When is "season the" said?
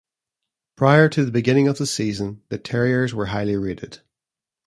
1.85-2.57